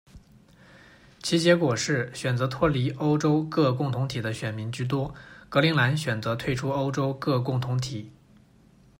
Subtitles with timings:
[1.21, 5.13] 其结果是选择脱离欧洲各共同体的选民居多，
[5.47, 8.11] 格陵兰选择退出欧洲各共同体。